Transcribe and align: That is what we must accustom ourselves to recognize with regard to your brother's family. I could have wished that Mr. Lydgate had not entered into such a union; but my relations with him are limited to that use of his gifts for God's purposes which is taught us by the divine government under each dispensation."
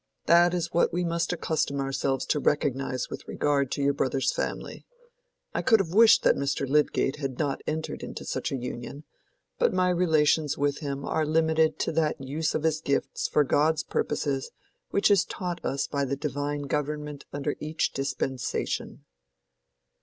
That 0.25 0.55
is 0.55 0.73
what 0.73 0.91
we 0.91 1.03
must 1.03 1.31
accustom 1.31 1.79
ourselves 1.79 2.25
to 2.25 2.39
recognize 2.39 3.07
with 3.11 3.27
regard 3.27 3.69
to 3.73 3.83
your 3.83 3.93
brother's 3.93 4.31
family. 4.33 4.83
I 5.53 5.61
could 5.61 5.79
have 5.79 5.93
wished 5.93 6.23
that 6.23 6.35
Mr. 6.35 6.67
Lydgate 6.67 7.17
had 7.17 7.37
not 7.37 7.61
entered 7.67 8.01
into 8.01 8.25
such 8.25 8.51
a 8.51 8.55
union; 8.55 9.03
but 9.59 9.75
my 9.75 9.89
relations 9.89 10.57
with 10.57 10.79
him 10.79 11.05
are 11.05 11.23
limited 11.23 11.77
to 11.81 11.91
that 11.91 12.19
use 12.19 12.55
of 12.55 12.63
his 12.63 12.81
gifts 12.81 13.27
for 13.27 13.43
God's 13.43 13.83
purposes 13.83 14.49
which 14.89 15.11
is 15.11 15.23
taught 15.23 15.63
us 15.63 15.85
by 15.85 16.03
the 16.03 16.15
divine 16.15 16.63
government 16.63 17.25
under 17.31 17.55
each 17.59 17.93
dispensation." 17.93 19.05